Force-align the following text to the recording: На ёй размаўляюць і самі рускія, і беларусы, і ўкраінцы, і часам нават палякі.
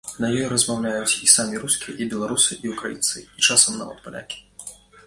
На 0.23 0.29
ёй 0.37 0.45
размаўляюць 0.53 1.17
і 1.27 1.29
самі 1.33 1.61
рускія, 1.65 1.95
і 2.01 2.09
беларусы, 2.15 2.59
і 2.67 2.75
ўкраінцы, 2.75 3.25
і 3.37 3.51
часам 3.51 3.81
нават 3.85 4.05
палякі. 4.09 4.45